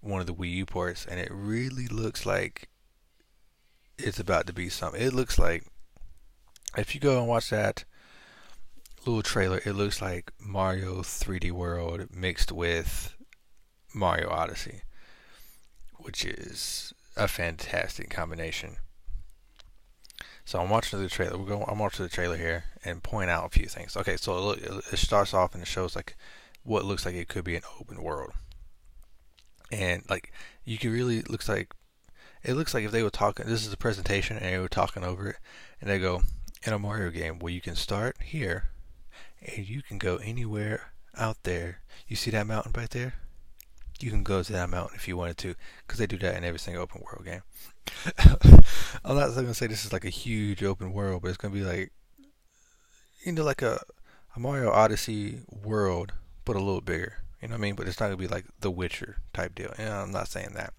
one 0.00 0.20
of 0.20 0.26
the 0.26 0.34
Wii 0.34 0.50
U 0.54 0.66
ports, 0.66 1.06
and 1.06 1.20
it 1.20 1.28
really 1.30 1.86
looks 1.86 2.26
like 2.26 2.68
it's 3.98 4.18
about 4.18 4.48
to 4.48 4.52
be 4.52 4.68
something. 4.68 5.00
It 5.00 5.12
looks 5.12 5.38
like 5.38 5.64
if 6.76 6.92
you 6.92 7.00
go 7.00 7.20
and 7.20 7.28
watch 7.28 7.50
that 7.50 7.84
little 9.06 9.22
trailer, 9.22 9.60
it 9.64 9.74
looks 9.74 10.02
like 10.02 10.32
Mario 10.40 11.02
3D 11.02 11.52
World 11.52 12.08
mixed 12.12 12.50
with 12.50 13.14
Mario 13.94 14.28
Odyssey, 14.28 14.82
which 15.98 16.24
is 16.24 16.92
a 17.16 17.28
fantastic 17.28 18.10
combination. 18.10 18.78
So 20.44 20.60
I'm 20.60 20.70
watching 20.70 21.00
the 21.00 21.08
trailer. 21.08 21.38
We're 21.38 21.46
going. 21.46 21.64
I'm 21.68 21.78
watching 21.78 22.04
the 22.04 22.10
trailer 22.10 22.36
here 22.36 22.64
and 22.84 23.02
point 23.02 23.30
out 23.30 23.46
a 23.46 23.50
few 23.50 23.66
things. 23.66 23.96
Okay, 23.96 24.16
so 24.16 24.38
look, 24.40 24.58
it 24.60 24.98
starts 24.98 25.32
off 25.32 25.54
and 25.54 25.62
it 25.62 25.68
shows 25.68 25.94
like 25.94 26.16
what 26.64 26.84
looks 26.84 27.06
like 27.06 27.14
it 27.14 27.28
could 27.28 27.44
be 27.44 27.56
an 27.56 27.62
open 27.80 28.02
world, 28.02 28.32
and 29.70 30.02
like 30.10 30.32
you 30.64 30.78
can 30.78 30.92
really 30.92 31.22
looks 31.22 31.48
like 31.48 31.72
it 32.42 32.54
looks 32.54 32.74
like 32.74 32.84
if 32.84 32.90
they 32.90 33.02
were 33.02 33.10
talking. 33.10 33.46
This 33.46 33.66
is 33.66 33.72
a 33.72 33.76
presentation 33.76 34.36
and 34.36 34.46
they 34.46 34.58
were 34.58 34.68
talking 34.68 35.04
over 35.04 35.28
it, 35.28 35.36
and 35.80 35.88
they 35.88 35.98
go 35.98 36.22
in 36.64 36.72
a 36.72 36.78
Mario 36.78 37.10
game 37.10 37.38
where 37.38 37.52
you 37.52 37.60
can 37.60 37.74
start 37.74 38.16
here 38.22 38.70
and 39.40 39.68
you 39.68 39.82
can 39.82 39.98
go 39.98 40.16
anywhere 40.16 40.92
out 41.16 41.36
there. 41.42 41.80
You 42.06 42.16
see 42.16 42.30
that 42.32 42.46
mountain 42.46 42.72
right 42.76 42.90
there? 42.90 43.14
You 44.02 44.10
can 44.10 44.22
go 44.22 44.42
to 44.42 44.52
that 44.52 44.70
mountain 44.70 44.96
if 44.96 45.06
you 45.06 45.16
wanted 45.16 45.38
to, 45.38 45.54
because 45.86 45.98
they 45.98 46.06
do 46.06 46.18
that 46.18 46.36
in 46.36 46.44
every 46.44 46.58
single 46.58 46.82
open 46.82 47.02
world 47.02 47.24
game. 47.24 47.42
I'm 49.04 49.16
not 49.16 49.34
going 49.34 49.46
to 49.46 49.54
say 49.54 49.66
this 49.66 49.84
is 49.84 49.92
like 49.92 50.04
a 50.04 50.10
huge 50.10 50.62
open 50.62 50.92
world, 50.92 51.22
but 51.22 51.28
it's 51.28 51.36
going 51.36 51.52
to 51.54 51.60
be 51.60 51.64
like, 51.64 51.92
you 53.24 53.32
know, 53.32 53.44
like 53.44 53.62
a, 53.62 53.80
a 54.36 54.40
Mario 54.40 54.70
Odyssey 54.70 55.40
world, 55.50 56.12
but 56.44 56.56
a 56.56 56.60
little 56.60 56.80
bigger. 56.80 57.18
You 57.40 57.48
know 57.48 57.54
what 57.54 57.58
I 57.58 57.62
mean? 57.62 57.74
But 57.74 57.88
it's 57.88 57.98
not 57.98 58.06
going 58.06 58.18
to 58.18 58.28
be 58.28 58.32
like 58.32 58.46
The 58.60 58.70
Witcher 58.70 59.18
type 59.32 59.54
deal. 59.54 59.72
Know, 59.78 60.02
I'm 60.02 60.12
not 60.12 60.28
saying 60.28 60.54
that. 60.54 60.72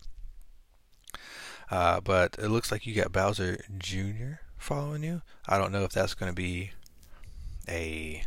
Uh, 1.70 2.00
but 2.02 2.36
it 2.40 2.50
looks 2.50 2.72
like 2.72 2.86
you 2.86 2.94
got 2.94 3.12
Bowser 3.12 3.58
Jr. 3.78 4.40
following 4.58 5.04
you. 5.04 5.22
I 5.48 5.58
don't 5.58 5.72
know 5.72 5.84
if 5.84 5.92
that's 5.92 6.14
going 6.14 6.32
to 6.32 6.36
be 6.36 6.72
a 7.68 8.24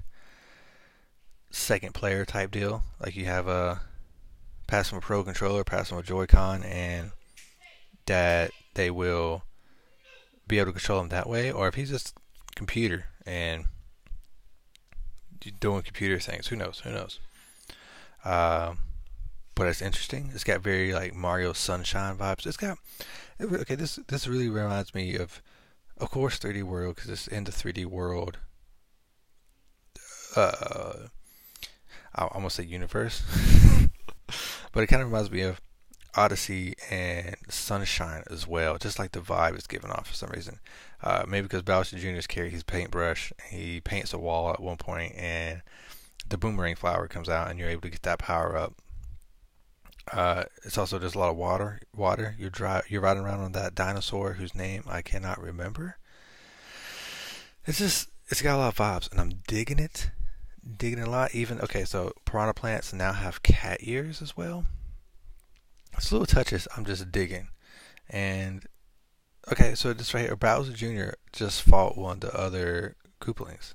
second 1.50 1.95
player 1.95 2.25
type 2.25 2.50
deal. 2.50 2.85
Like 3.00 3.17
you 3.17 3.25
have 3.26 3.49
a 3.49 3.81
pass 4.66 4.90
them 4.90 4.99
a 4.99 5.00
pro 5.00 5.23
controller, 5.23 5.64
pass 5.64 5.90
them 5.90 5.99
a 5.99 6.02
Joy-Con, 6.02 6.62
and 6.62 7.12
that 8.06 8.50
they 8.75 8.90
will 8.90 9.42
be 10.46 10.58
able 10.58 10.66
to 10.66 10.78
control 10.78 11.00
him 11.00 11.08
that 11.08 11.28
way, 11.28 11.50
or 11.50 11.68
if 11.68 11.75
he's 11.75 11.90
just 11.90 12.14
computer 12.54 13.06
and 13.25 13.66
doing 15.61 15.82
computer 15.82 16.18
things. 16.18 16.49
Who 16.49 16.56
knows? 16.56 16.80
Who 16.80 16.90
knows? 16.90 17.20
Uh, 18.25 18.75
but 19.54 19.68
it's 19.68 19.82
interesting. 19.82 20.30
It's 20.35 20.44
got 20.44 20.61
very 20.61 20.92
like 20.92 21.14
Mario 21.14 21.52
Sunshine 21.52 22.16
vibes. 22.16 22.46
It's 22.46 22.56
got 22.56 22.78
okay. 23.40 23.75
This 23.75 23.96
this 24.08 24.26
really 24.26 24.49
reminds 24.49 24.94
me 24.94 25.16
of, 25.16 25.42
of 25.99 26.11
course, 26.11 26.38
3D 26.38 26.62
World 26.62 26.96
because 26.96 27.11
it's 27.11 27.26
in 27.26 27.44
the 27.44 27.52
3D 27.52 27.87
World. 27.87 28.38
Uh, 30.35 31.08
I 32.14 32.26
almost 32.26 32.56
say 32.56 32.64
universe, 32.64 33.23
but 34.76 34.83
it 34.83 34.88
kind 34.88 35.00
of 35.00 35.09
reminds 35.09 35.30
me 35.30 35.40
of 35.40 35.59
Odyssey 36.16 36.75
and 36.90 37.35
Sunshine 37.49 38.25
as 38.30 38.47
well. 38.47 38.76
Just 38.76 38.99
like 38.99 39.12
the 39.12 39.21
vibe 39.21 39.56
is 39.56 39.66
given 39.66 39.90
off 39.90 40.09
for 40.09 40.12
some 40.12 40.28
reason. 40.28 40.61
Uh, 41.02 41.25
maybe 41.26 41.45
because 41.45 41.62
Bowser 41.62 41.97
Jr. 41.97 42.09
is 42.09 42.26
carrying 42.26 42.52
his 42.52 42.62
paintbrush. 42.62 43.33
He 43.49 43.80
paints 43.80 44.12
a 44.12 44.18
wall 44.18 44.50
at 44.50 44.61
one 44.61 44.76
point, 44.76 45.14
and 45.16 45.62
the 46.28 46.37
boomerang 46.37 46.75
flower 46.75 47.09
comes 47.09 47.30
out, 47.30 47.49
and 47.49 47.59
you're 47.59 47.71
able 47.71 47.80
to 47.80 47.88
get 47.88 48.02
that 48.02 48.18
power 48.18 48.54
up. 48.54 48.75
Uh, 50.12 50.45
it's 50.62 50.76
also 50.76 50.99
just 50.99 51.14
a 51.14 51.18
lot 51.18 51.30
of 51.30 51.37
water. 51.38 51.80
Water. 51.97 52.35
You're 52.38 52.50
dry, 52.50 52.83
You're 52.87 53.00
riding 53.00 53.23
around 53.23 53.40
on 53.40 53.52
that 53.52 53.75
dinosaur 53.75 54.35
whose 54.35 54.54
name 54.54 54.83
I 54.87 55.00
cannot 55.00 55.40
remember. 55.40 55.97
It's 57.64 57.78
just. 57.78 58.11
It's 58.28 58.42
got 58.42 58.56
a 58.56 58.59
lot 58.59 58.68
of 58.68 58.76
vibes, 58.76 59.11
and 59.11 59.23
I'm 59.23 59.40
digging 59.49 59.78
it 59.78 60.11
digging 60.76 61.02
a 61.02 61.11
lot. 61.11 61.35
Even 61.35 61.61
okay, 61.61 61.85
so 61.85 62.12
piranha 62.25 62.54
plants 62.54 62.92
now 62.92 63.12
have 63.12 63.42
cat 63.42 63.78
ears 63.80 64.20
as 64.23 64.37
well. 64.37 64.64
It's 65.96 66.12
little 66.12 66.26
touches. 66.26 66.68
I'm 66.76 66.85
just 66.85 67.11
digging, 67.11 67.49
and 68.11 68.66
okay, 69.50 69.75
so 69.75 69.92
this 69.92 70.12
right 70.12 70.26
here, 70.26 70.37
Bowser 70.37 70.73
Jr. 70.73 71.14
just 71.32 71.62
fought 71.62 71.96
one 71.96 72.14
of 72.14 72.20
the 72.20 72.38
other 72.38 72.96
Koopalings. 73.20 73.75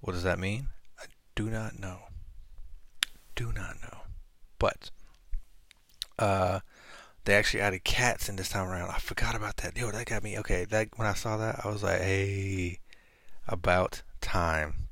What 0.00 0.12
does 0.12 0.22
that 0.22 0.38
mean? 0.38 0.68
I 1.00 1.06
do 1.34 1.50
not 1.50 1.78
know. 1.78 1.98
Do 3.34 3.52
not 3.52 3.76
know. 3.82 3.98
But 4.58 4.90
uh, 6.18 6.60
they 7.24 7.34
actually 7.34 7.60
added 7.60 7.84
cats 7.84 8.28
in 8.28 8.36
this 8.36 8.48
time 8.48 8.68
around. 8.68 8.90
I 8.90 8.98
forgot 8.98 9.34
about 9.34 9.58
that. 9.58 9.76
Yo, 9.76 9.90
that 9.90 10.06
got 10.06 10.22
me. 10.22 10.38
Okay, 10.38 10.64
that 10.66 10.88
when 10.96 11.06
I 11.06 11.14
saw 11.14 11.36
that, 11.36 11.64
I 11.64 11.68
was 11.68 11.82
like, 11.82 12.00
hey, 12.00 12.78
about 13.46 14.02
time. 14.20 14.87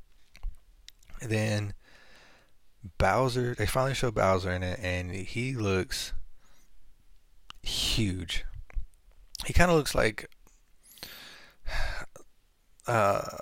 Then 1.21 1.73
Bowser, 2.97 3.55
they 3.55 3.65
finally 3.65 3.93
show 3.93 4.11
Bowser 4.11 4.51
in 4.51 4.63
it, 4.63 4.79
and 4.81 5.11
he 5.11 5.53
looks 5.53 6.13
huge. 7.61 8.45
He 9.45 9.53
kind 9.53 9.69
of 9.69 9.77
looks 9.77 9.95
like, 9.95 10.29
uh, 12.87 13.37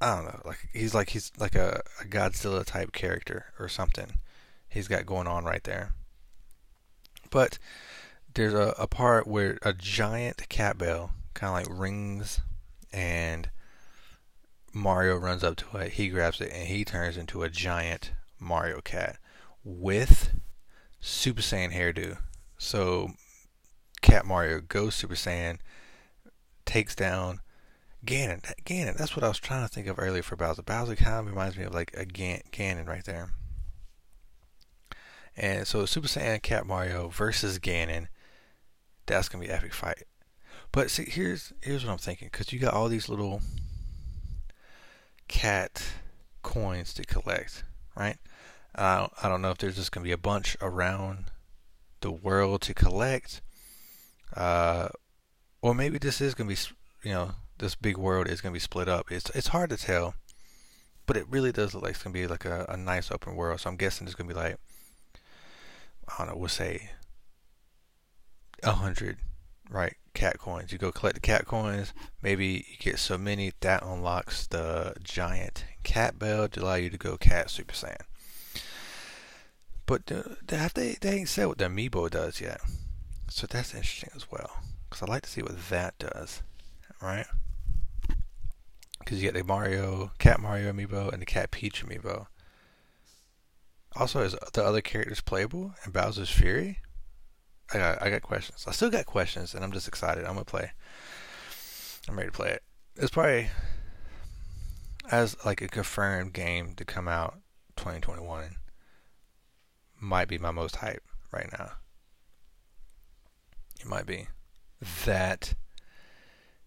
I 0.00 0.16
don't 0.16 0.24
know, 0.24 0.40
like 0.44 0.68
he's 0.72 0.94
like 0.94 1.10
he's 1.10 1.30
like 1.38 1.54
a, 1.54 1.82
a 2.00 2.04
Godzilla 2.04 2.64
type 2.64 2.92
character 2.92 3.46
or 3.58 3.68
something. 3.68 4.18
He's 4.68 4.88
got 4.88 5.04
going 5.04 5.26
on 5.26 5.44
right 5.44 5.64
there. 5.64 5.92
But 7.30 7.58
there's 8.34 8.54
a, 8.54 8.74
a 8.78 8.86
part 8.86 9.26
where 9.26 9.58
a 9.62 9.72
giant 9.72 10.48
cat 10.48 10.78
bell 10.78 11.12
kind 11.34 11.66
of 11.66 11.70
like 11.70 11.80
rings 11.80 12.40
and 12.92 13.50
Mario 14.72 15.16
runs 15.16 15.42
up 15.42 15.56
to 15.56 15.78
it, 15.78 15.92
he 15.92 16.08
grabs 16.08 16.40
it, 16.40 16.52
and 16.52 16.68
he 16.68 16.84
turns 16.84 17.16
into 17.16 17.42
a 17.42 17.50
giant 17.50 18.12
Mario 18.38 18.80
cat 18.80 19.18
with 19.64 20.38
Super 21.00 21.42
Saiyan 21.42 21.72
hairdo. 21.72 22.18
So 22.58 23.10
Cat 24.00 24.24
Mario 24.24 24.60
goes 24.60 24.94
Super 24.94 25.14
Saiyan, 25.14 25.58
takes 26.64 26.94
down 26.94 27.40
Ganon. 28.04 28.42
Ganon, 28.64 28.96
that's 28.96 29.16
what 29.16 29.24
I 29.24 29.28
was 29.28 29.38
trying 29.38 29.66
to 29.66 29.72
think 29.72 29.86
of 29.86 29.98
earlier 29.98 30.22
for 30.22 30.36
Bowser. 30.36 30.62
Bowser 30.62 30.96
kind 30.96 31.20
of 31.20 31.26
reminds 31.26 31.56
me 31.56 31.64
of 31.64 31.74
like 31.74 31.92
a 31.96 32.04
Gan- 32.04 32.42
Ganon 32.52 32.88
right 32.88 33.04
there. 33.04 33.30
And 35.36 35.66
so 35.66 35.86
Super 35.86 36.08
Saiyan 36.08 36.42
Cat 36.42 36.66
Mario 36.66 37.08
versus 37.08 37.58
Ganon, 37.58 38.08
that's 39.06 39.28
gonna 39.28 39.44
be 39.44 39.50
epic 39.50 39.74
fight. 39.74 40.04
But 40.72 40.90
see, 40.90 41.04
here's 41.04 41.52
here's 41.62 41.84
what 41.84 41.92
I'm 41.92 41.98
thinking, 41.98 42.28
because 42.30 42.52
you 42.52 42.58
got 42.58 42.74
all 42.74 42.88
these 42.88 43.08
little 43.08 43.42
cat 45.30 45.84
coins 46.42 46.92
to 46.94 47.04
collect, 47.04 47.62
right? 47.96 48.18
Uh, 48.74 49.06
I 49.22 49.28
don't 49.28 49.40
know 49.40 49.50
if 49.50 49.58
there's 49.58 49.76
just 49.76 49.92
going 49.92 50.02
to 50.02 50.08
be 50.08 50.12
a 50.12 50.18
bunch 50.18 50.56
around 50.60 51.26
the 52.00 52.10
world 52.10 52.62
to 52.62 52.74
collect, 52.74 53.40
uh, 54.36 54.88
or 55.62 55.74
maybe 55.74 55.98
this 55.98 56.20
is 56.20 56.34
going 56.34 56.50
to 56.50 56.54
be, 56.54 57.08
you 57.08 57.14
know, 57.14 57.30
this 57.58 57.76
big 57.76 57.96
world 57.96 58.26
is 58.26 58.40
going 58.40 58.52
to 58.52 58.56
be 58.56 58.60
split 58.60 58.88
up. 58.88 59.12
It's 59.12 59.30
it's 59.30 59.48
hard 59.48 59.70
to 59.70 59.76
tell, 59.76 60.14
but 61.06 61.16
it 61.16 61.26
really 61.30 61.52
does 61.52 61.74
look 61.74 61.84
like 61.84 61.92
it's 61.92 62.02
going 62.02 62.14
to 62.14 62.20
be 62.20 62.26
like 62.26 62.44
a, 62.44 62.66
a 62.68 62.76
nice 62.76 63.12
open 63.12 63.36
world. 63.36 63.60
So 63.60 63.70
I'm 63.70 63.76
guessing 63.76 64.06
it's 64.06 64.16
going 64.16 64.28
to 64.28 64.34
be 64.34 64.40
like, 64.40 64.56
I 66.08 66.18
don't 66.18 66.28
know, 66.28 66.36
we'll 66.36 66.48
say 66.48 66.90
a 68.64 68.72
hundred, 68.72 69.18
right? 69.70 69.94
Cat 70.12 70.38
coins. 70.38 70.72
You 70.72 70.78
go 70.78 70.92
collect 70.92 71.14
the 71.14 71.20
cat 71.20 71.46
coins. 71.46 71.94
Maybe 72.22 72.66
you 72.68 72.76
get 72.78 72.98
so 72.98 73.16
many 73.16 73.52
that 73.60 73.82
unlocks 73.82 74.46
the 74.46 74.94
giant 75.02 75.64
cat 75.82 76.18
bell 76.18 76.48
to 76.48 76.62
allow 76.62 76.74
you 76.74 76.90
to 76.90 76.98
go 76.98 77.16
cat 77.16 77.48
Super 77.48 77.72
Saiyan. 77.72 78.02
But 79.86 80.06
they, 80.06 80.68
they, 80.74 80.96
they 81.00 81.10
ain't 81.10 81.28
said 81.28 81.46
what 81.46 81.58
the 81.58 81.64
amiibo 81.64 82.10
does 82.10 82.40
yet. 82.40 82.60
So 83.28 83.46
that's 83.46 83.74
interesting 83.74 84.10
as 84.14 84.30
well. 84.30 84.50
Because 84.88 85.02
I'd 85.02 85.08
like 85.08 85.22
to 85.22 85.30
see 85.30 85.42
what 85.42 85.68
that 85.70 85.98
does. 85.98 86.42
Right? 87.00 87.26
Because 88.98 89.22
you 89.22 89.30
get 89.30 89.34
the 89.34 89.44
Mario, 89.44 90.12
Cat 90.18 90.40
Mario 90.40 90.72
amiibo 90.72 91.12
and 91.12 91.22
the 91.22 91.26
Cat 91.26 91.50
Peach 91.50 91.84
amiibo. 91.84 92.26
Also, 93.96 94.20
is 94.20 94.36
the 94.52 94.64
other 94.64 94.80
characters 94.80 95.20
playable 95.20 95.74
in 95.84 95.90
Bowser's 95.90 96.30
Fury? 96.30 96.78
I 97.72 97.78
got, 97.78 98.02
I 98.02 98.10
got 98.10 98.22
questions. 98.22 98.64
I 98.66 98.72
still 98.72 98.90
got 98.90 99.06
questions, 99.06 99.54
and 99.54 99.64
I'm 99.64 99.72
just 99.72 99.88
excited. 99.88 100.24
I'm 100.24 100.34
gonna 100.34 100.44
play. 100.44 100.72
I'm 102.08 102.16
ready 102.16 102.30
to 102.30 102.36
play 102.36 102.50
it. 102.50 102.62
It's 102.96 103.10
probably 103.10 103.48
as 105.10 105.36
like 105.44 105.62
a 105.62 105.68
confirmed 105.68 106.32
game 106.32 106.74
to 106.74 106.84
come 106.84 107.08
out 107.08 107.40
2021 107.76 108.56
might 110.00 110.28
be 110.28 110.38
my 110.38 110.50
most 110.50 110.76
hype 110.76 111.02
right 111.32 111.48
now. 111.52 111.72
It 113.80 113.86
might 113.86 114.06
be 114.06 114.28
that, 115.04 115.54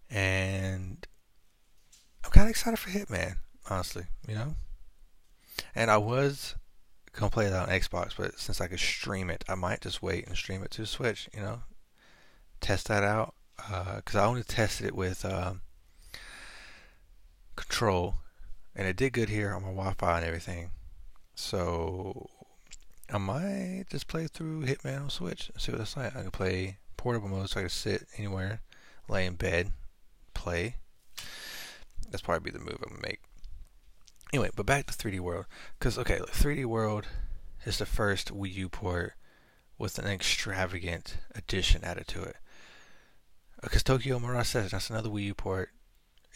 and 0.09 1.05
I'm 2.23 2.31
kind 2.31 2.45
of 2.45 2.51
excited 2.51 2.77
for 2.77 2.89
Hitman, 2.89 3.37
honestly. 3.69 4.05
You 4.27 4.35
know, 4.35 4.55
and 5.75 5.91
I 5.91 5.97
was 5.97 6.55
gonna 7.13 7.29
play 7.29 7.45
it 7.45 7.53
on 7.53 7.69
Xbox, 7.69 8.13
but 8.17 8.39
since 8.39 8.59
I 8.59 8.67
could 8.67 8.79
stream 8.79 9.29
it, 9.29 9.43
I 9.47 9.55
might 9.55 9.81
just 9.81 10.01
wait 10.01 10.27
and 10.27 10.35
stream 10.35 10.63
it 10.63 10.71
to 10.71 10.85
Switch. 10.85 11.29
You 11.33 11.41
know, 11.41 11.59
test 12.59 12.87
that 12.87 13.03
out 13.03 13.35
because 13.55 14.15
uh, 14.15 14.23
I 14.23 14.25
only 14.25 14.43
tested 14.43 14.87
it 14.87 14.95
with 14.95 15.23
um, 15.25 15.61
Control, 17.55 18.15
and 18.75 18.87
it 18.87 18.95
did 18.95 19.13
good 19.13 19.29
here 19.29 19.53
on 19.53 19.61
my 19.61 19.69
Wi-Fi 19.69 20.17
and 20.17 20.25
everything. 20.25 20.71
So 21.35 22.29
I 23.11 23.17
might 23.19 23.85
just 23.89 24.07
play 24.07 24.27
through 24.27 24.65
Hitman 24.65 25.03
on 25.03 25.09
Switch 25.09 25.49
and 25.53 25.61
see 25.61 25.71
what 25.71 25.81
it's 25.81 25.95
like. 25.95 26.15
I 26.15 26.21
can 26.21 26.31
play 26.31 26.77
portable 26.97 27.29
mode, 27.29 27.49
so 27.49 27.59
I 27.59 27.63
can 27.63 27.69
sit 27.69 28.07
anywhere, 28.17 28.61
lay 29.07 29.25
in 29.25 29.35
bed, 29.35 29.71
play. 30.33 30.77
That's 32.09 32.23
probably 32.23 32.51
be 32.51 32.57
the 32.57 32.63
move 32.63 32.79
I'm 32.83 32.95
gonna 32.95 33.07
make. 33.07 33.21
Anyway, 34.33 34.49
but 34.55 34.65
back 34.65 34.87
to 34.87 34.93
3D 34.93 35.19
World, 35.19 35.45
because 35.77 35.95
okay, 35.95 36.17
3D 36.17 36.65
World 36.65 37.05
is 37.65 37.77
the 37.77 37.85
first 37.85 38.33
Wii 38.33 38.51
U 38.55 38.67
port 38.67 39.13
with 39.77 39.99
an 39.99 40.07
extravagant 40.07 41.17
addition 41.35 41.83
added 41.83 42.07
to 42.07 42.23
it. 42.23 42.37
Uh, 43.57 43.61
because 43.61 43.83
Tokyo 43.83 44.17
Mirage 44.17 44.47
says 44.47 44.71
that's 44.71 44.89
another 44.89 45.09
Wii 45.09 45.25
U 45.25 45.33
port. 45.35 45.69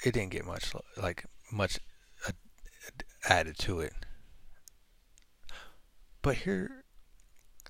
It 0.05 0.13
didn't 0.13 0.29
get 0.29 0.45
much 0.45 0.73
like 0.95 1.25
much 1.51 1.79
added 3.27 3.57
to 3.57 3.79
it. 3.79 3.93
But 6.21 6.35
here 6.35 6.83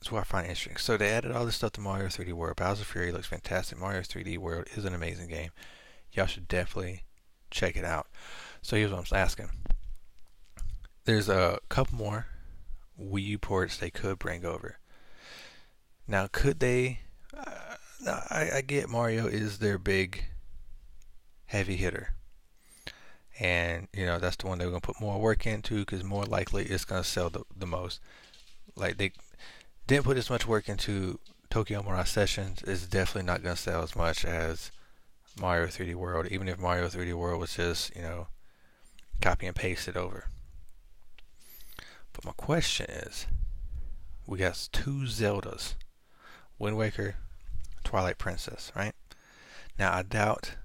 is 0.01 0.11
what 0.11 0.19
I 0.19 0.23
find 0.23 0.47
interesting. 0.47 0.75
So 0.75 0.97
they 0.97 1.09
added 1.09 1.31
all 1.31 1.45
this 1.45 1.55
stuff 1.55 1.71
to 1.73 1.81
Mario 1.81 2.07
3D 2.07 2.33
World. 2.33 2.57
Bowser 2.57 2.83
Fury 2.83 3.13
looks 3.13 3.27
fantastic. 3.27 3.79
Mario 3.79 4.01
3D 4.01 4.37
World 4.37 4.67
is 4.75 4.83
an 4.83 4.93
amazing 4.93 5.29
game. 5.29 5.51
Y'all 6.11 6.25
should 6.25 6.49
definitely 6.49 7.03
check 7.49 7.77
it 7.77 7.85
out. 7.85 8.07
So 8.61 8.75
here's 8.75 8.91
what 8.91 9.09
I'm 9.09 9.17
asking 9.17 9.51
there's 11.07 11.29
a 11.29 11.59
couple 11.69 11.97
more 11.97 12.27
Wii 13.01 13.23
U 13.23 13.37
ports 13.37 13.77
they 13.77 13.89
could 13.89 14.19
bring 14.19 14.43
over. 14.43 14.77
Now, 16.05 16.27
could 16.29 16.59
they? 16.59 16.99
Uh, 17.33 17.75
I, 18.29 18.49
I 18.55 18.61
get 18.61 18.89
Mario 18.89 19.25
is 19.25 19.59
their 19.59 19.77
big 19.77 20.25
heavy 21.45 21.77
hitter, 21.77 22.13
and 23.39 23.87
you 23.93 24.05
know 24.05 24.19
that's 24.19 24.35
the 24.35 24.47
one 24.47 24.57
they're 24.57 24.67
gonna 24.67 24.81
put 24.81 24.99
more 24.99 25.19
work 25.19 25.47
into 25.47 25.79
because 25.79 26.03
more 26.03 26.25
likely 26.25 26.65
it's 26.65 26.83
gonna 26.83 27.05
sell 27.05 27.29
the, 27.29 27.43
the 27.55 27.65
most. 27.65 28.01
Like 28.75 28.97
they 28.97 29.13
didn't 29.87 30.03
put 30.03 30.17
as 30.17 30.29
much 30.29 30.45
work 30.45 30.67
into 30.67 31.19
Tokyo 31.49 31.81
Mirage 31.83 32.09
Sessions. 32.09 32.63
It's 32.67 32.85
definitely 32.85 33.27
not 33.27 33.43
gonna 33.43 33.55
sell 33.55 33.81
as 33.81 33.95
much 33.95 34.25
as 34.25 34.71
Mario 35.39 35.67
3D 35.67 35.95
World, 35.95 36.27
even 36.27 36.49
if 36.49 36.59
Mario 36.59 36.89
3D 36.89 37.13
World 37.13 37.39
was 37.39 37.55
just 37.55 37.95
you 37.95 38.01
know 38.01 38.27
copy 39.21 39.47
and 39.47 39.55
paste 39.55 39.87
it 39.87 39.95
over. 39.95 40.25
But 42.17 42.25
my 42.25 42.32
question 42.32 42.88
is, 42.89 43.27
we 44.25 44.39
got 44.39 44.69
two 44.71 45.06
Zeldas, 45.06 45.75
Wind 46.58 46.75
Waker, 46.75 47.15
Twilight 47.84 48.17
Princess, 48.17 48.71
right? 48.75 48.93
Now 49.77 49.93
I 49.93 50.01
doubt 50.01 50.56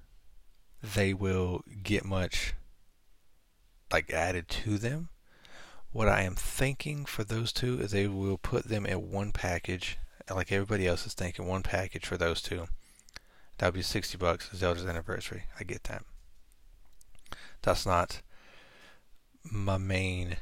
they 0.81 1.13
will 1.13 1.61
get 1.83 2.03
much 2.03 2.55
like 3.91 4.11
added 4.11 4.47
to 4.49 4.79
them. 4.79 5.09
What 5.91 6.09
I 6.09 6.23
am 6.23 6.33
thinking 6.33 7.05
for 7.05 7.23
those 7.23 7.53
two 7.53 7.79
is 7.79 7.91
they 7.91 8.07
will 8.07 8.39
put 8.39 8.65
them 8.67 8.87
in 8.87 9.11
one 9.11 9.31
package, 9.31 9.99
like 10.33 10.51
everybody 10.51 10.87
else 10.87 11.05
is 11.05 11.13
thinking, 11.13 11.45
one 11.45 11.61
package 11.61 12.07
for 12.07 12.17
those 12.17 12.41
two. 12.41 12.65
That 13.59 13.67
would 13.67 13.75
be 13.75 13.83
sixty 13.83 14.17
bucks. 14.17 14.49
Zelda's 14.55 14.87
anniversary. 14.87 15.43
I 15.59 15.63
get 15.63 15.83
that. 15.83 16.03
That's 17.61 17.85
not 17.85 18.23
my 19.43 19.77
main 19.77 20.37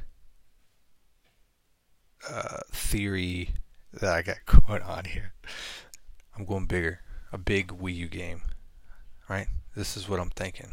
uh, 2.28 2.58
theory 2.70 3.50
that 3.92 4.12
I 4.12 4.22
got 4.22 4.38
going 4.66 4.82
on 4.82 5.04
here. 5.04 5.34
I'm 6.36 6.44
going 6.44 6.66
bigger. 6.66 7.00
A 7.32 7.38
big 7.38 7.68
Wii 7.68 7.94
U 7.96 8.08
game. 8.08 8.42
Right? 9.28 9.46
This 9.74 9.96
is 9.96 10.08
what 10.08 10.20
I'm 10.20 10.30
thinking. 10.30 10.72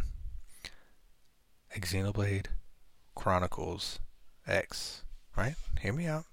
Xenoblade 1.75 2.47
Chronicles 3.15 3.99
X. 4.45 5.03
Right? 5.37 5.55
Hear 5.81 5.93
me 5.93 6.05
out. 6.05 6.25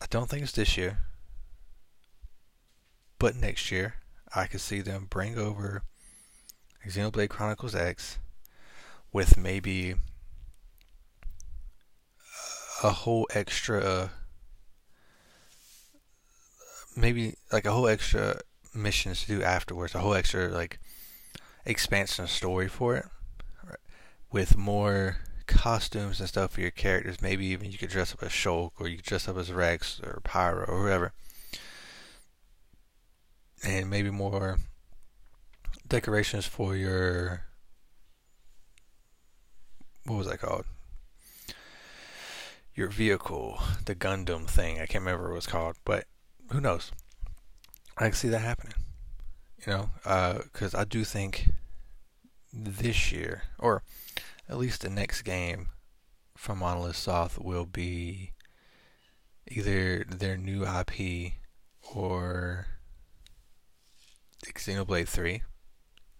I 0.00 0.06
don't 0.10 0.28
think 0.28 0.42
it's 0.42 0.52
this 0.52 0.76
year. 0.76 0.98
But 3.18 3.34
next 3.34 3.70
year, 3.70 3.94
I 4.34 4.46
could 4.46 4.60
see 4.60 4.82
them 4.82 5.06
bring 5.08 5.38
over 5.38 5.82
Xenoblade 6.86 7.30
Chronicles 7.30 7.74
X 7.74 8.18
with 9.12 9.38
maybe 9.38 9.94
a 12.82 12.90
whole 12.90 13.26
extra 13.32 14.10
maybe 16.96 17.34
like 17.52 17.66
a 17.66 17.72
whole 17.72 17.86
extra 17.86 18.40
missions 18.74 19.22
to 19.22 19.26
do 19.26 19.42
afterwards, 19.42 19.94
a 19.94 19.98
whole 19.98 20.14
extra 20.14 20.48
like 20.48 20.78
expansion 21.64 22.24
of 22.24 22.30
story 22.30 22.68
for 22.68 22.96
it, 22.96 23.06
right? 23.64 23.78
with 24.32 24.56
more 24.56 25.18
costumes 25.46 26.20
and 26.20 26.28
stuff 26.28 26.52
for 26.52 26.60
your 26.60 26.70
characters. 26.70 27.20
Maybe 27.22 27.46
even 27.46 27.70
you 27.70 27.78
could 27.78 27.90
dress 27.90 28.12
up 28.12 28.22
as 28.22 28.30
Shulk, 28.30 28.72
or 28.78 28.88
you 28.88 28.96
could 28.96 29.06
dress 29.06 29.28
up 29.28 29.36
as 29.36 29.52
Rex 29.52 30.00
or 30.02 30.20
Pyra 30.24 30.68
or 30.68 30.82
whoever, 30.82 31.12
and 33.64 33.90
maybe 33.90 34.10
more 34.10 34.58
decorations 35.86 36.46
for 36.46 36.74
your 36.74 37.42
what 40.04 40.18
was 40.18 40.28
that 40.28 40.40
called? 40.40 40.64
Your 42.76 42.88
vehicle, 42.88 43.58
the 43.86 43.94
Gundam 43.94 44.46
thing. 44.46 44.76
I 44.76 44.86
can't 44.86 45.02
remember 45.02 45.24
what 45.24 45.32
it 45.32 45.36
was 45.36 45.46
called, 45.46 45.76
but 45.84 46.04
who 46.52 46.60
knows? 46.60 46.92
I 47.96 48.04
can 48.04 48.12
see 48.12 48.28
that 48.28 48.40
happening. 48.40 48.74
You 49.66 49.72
know, 49.72 49.90
because 50.44 50.74
uh, 50.74 50.80
I 50.80 50.84
do 50.84 51.02
think 51.02 51.48
this 52.52 53.10
year, 53.10 53.44
or 53.58 53.82
at 54.48 54.58
least 54.58 54.82
the 54.82 54.90
next 54.90 55.22
game 55.22 55.68
from 56.36 56.58
Monolith 56.58 56.96
Soft, 56.96 57.38
will 57.38 57.64
be 57.64 58.32
either 59.48 60.04
their 60.04 60.36
new 60.36 60.64
IP 60.64 61.32
or 61.94 62.66
Xenoblade 64.44 65.08
3. 65.08 65.42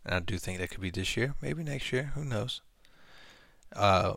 And 0.07 0.15
I 0.15 0.21
do 0.21 0.39
think 0.39 0.59
that 0.59 0.71
could 0.71 0.81
be 0.81 0.91
this 0.91 1.17
year, 1.17 1.35
maybe 1.43 1.63
next 1.63 1.93
year, 1.93 2.13
who 2.15 2.25
knows? 2.25 2.63
Uh, 3.75 4.15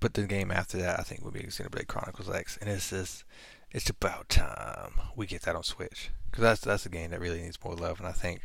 but 0.00 0.14
the 0.14 0.24
game 0.24 0.50
after 0.50 0.76
that, 0.78 1.00
I 1.00 1.02
think, 1.02 1.24
would 1.24 1.34
be 1.34 1.44
Xenoblade 1.44 1.86
Chronicles 1.86 2.30
X, 2.30 2.58
and 2.60 2.68
it's 2.68 2.90
just, 2.90 3.24
it's 3.70 3.90
about 3.90 4.28
time 4.28 4.92
we 5.16 5.26
get 5.26 5.42
that 5.42 5.56
on 5.56 5.62
Switch 5.62 6.10
because 6.30 6.42
that's 6.42 6.60
that's 6.62 6.86
a 6.86 6.88
game 6.90 7.10
that 7.10 7.20
really 7.20 7.40
needs 7.40 7.58
more 7.64 7.74
love, 7.74 7.98
and 7.98 8.08
I 8.08 8.12
think 8.12 8.42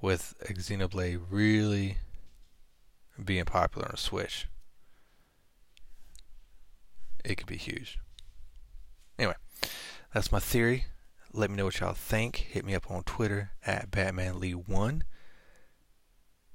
with 0.00 0.34
Xenoblade 0.44 1.20
really 1.30 1.98
being 3.22 3.44
popular 3.44 3.88
on 3.88 3.96
Switch, 3.96 4.46
it 7.24 7.36
could 7.36 7.46
be 7.46 7.56
huge. 7.56 7.98
Anyway, 9.18 9.34
that's 10.12 10.30
my 10.30 10.38
theory. 10.38 10.84
Let 11.32 11.50
me 11.50 11.56
know 11.56 11.64
what 11.66 11.80
y'all 11.80 11.92
think. 11.92 12.36
Hit 12.36 12.64
me 12.64 12.74
up 12.74 12.90
on 12.90 13.02
Twitter 13.02 13.50
at 13.64 13.90
BatmanLee1. 13.90 15.02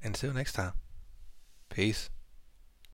Until 0.03 0.33
next 0.33 0.53
time, 0.53 0.73
peace. 1.69 2.09